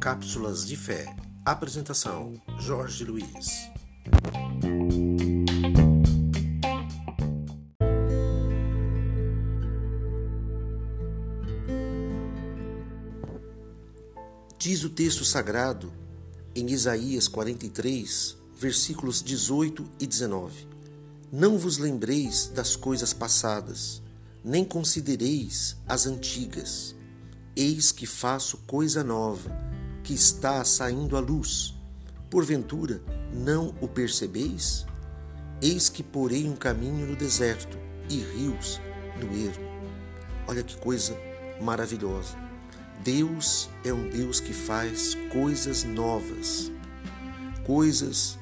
[0.00, 1.16] Cápsulas de Fé.
[1.44, 3.70] Apresentação: Jorge Luiz.
[14.58, 15.92] Diz o texto sagrado
[16.54, 20.68] em Isaías 43, versículos 18 e 19:
[21.32, 24.03] Não vos lembreis das coisas passadas,
[24.44, 26.94] nem considereis as antigas.
[27.56, 29.50] Eis que faço coisa nova
[30.02, 31.74] que está saindo à luz.
[32.28, 33.00] Porventura,
[33.32, 34.84] não o percebeis?
[35.62, 37.78] Eis que porei um caminho no deserto
[38.10, 38.78] e rios
[39.18, 39.64] no ermo.
[40.46, 41.16] Olha que coisa
[41.62, 42.36] maravilhosa.
[43.02, 46.70] Deus é um Deus que faz coisas novas,
[47.64, 48.38] coisas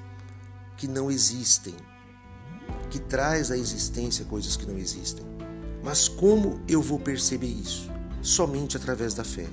[0.77, 1.75] que não existem,
[2.91, 5.32] que traz à existência coisas que não existem.
[5.83, 7.91] Mas como eu vou perceber isso?
[8.23, 9.49] Somente através da fé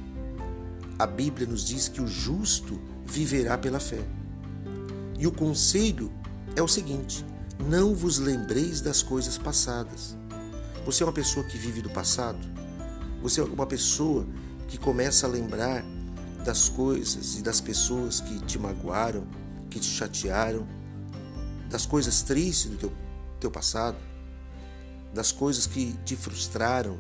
[1.00, 4.06] a Bíblia nos diz que o justo viverá pela fé.
[5.18, 6.12] E o conselho
[6.58, 7.26] é o seguinte:
[7.58, 10.18] não vos lembreis das coisas passadas.
[10.86, 12.40] Você é uma pessoa que vive do passado?
[13.22, 14.28] Você é uma pessoa
[14.68, 15.86] que começa a lembrar
[16.44, 19.26] das coisas e das pessoas que te magoaram,
[19.70, 20.68] que te chatearam,
[21.70, 22.94] das coisas tristes do teu,
[23.40, 23.98] teu passado,
[25.14, 27.00] das coisas que te frustraram,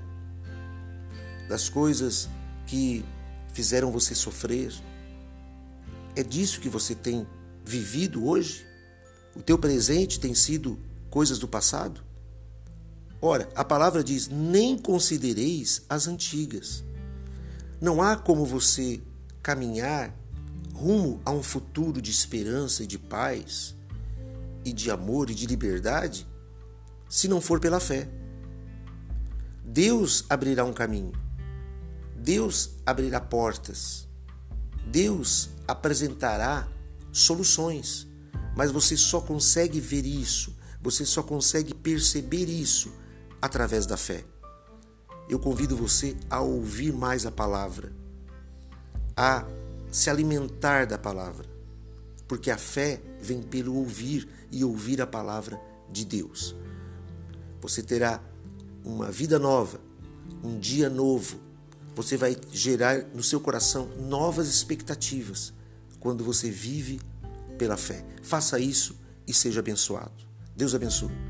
[1.48, 2.30] das coisas
[2.66, 3.06] que
[3.54, 4.74] fizeram você sofrer.
[6.16, 7.28] É disso que você tem
[7.64, 8.66] vivido hoje?
[9.36, 12.02] O teu presente tem sido coisas do passado?
[13.22, 16.84] Ora, a palavra diz: nem considereis as antigas.
[17.82, 19.02] Não há como você
[19.42, 20.14] caminhar
[20.74, 23.76] rumo a um futuro de esperança e de paz,
[24.64, 26.28] e de amor e de liberdade,
[27.10, 28.08] se não for pela fé.
[29.66, 31.12] Deus abrirá um caminho.
[32.16, 34.08] Deus abrirá portas.
[34.86, 36.68] Deus apresentará
[37.12, 38.08] soluções.
[38.56, 42.92] Mas você só consegue ver isso, você só consegue perceber isso
[43.42, 44.24] através da fé.
[45.30, 47.92] Eu convido você a ouvir mais a palavra,
[49.16, 49.46] a
[49.92, 51.46] se alimentar da palavra,
[52.28, 55.60] porque a fé vem pelo ouvir e ouvir a palavra
[55.90, 56.56] de Deus.
[57.62, 58.22] Você terá
[58.84, 59.80] uma vida nova,
[60.44, 61.38] um dia novo,
[61.96, 65.54] você vai gerar no seu coração novas expectativas
[66.00, 67.02] quando você vive
[67.58, 68.06] pela fé.
[68.22, 68.96] Faça isso
[69.28, 70.14] e seja abençoado.
[70.56, 71.29] Deus abençoe.